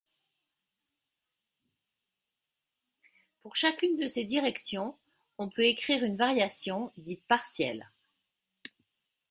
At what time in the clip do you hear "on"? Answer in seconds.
5.37-5.47